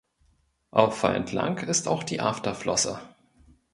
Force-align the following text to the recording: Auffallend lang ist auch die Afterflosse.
Auffallend 0.71 1.31
lang 1.31 1.59
ist 1.67 1.87
auch 1.87 2.01
die 2.01 2.21
Afterflosse. 2.21 2.99